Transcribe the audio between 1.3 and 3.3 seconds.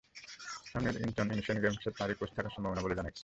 Asian গেমসে তাঁরই coach থাকার সম্ভাবনা বলে জানা গেছে।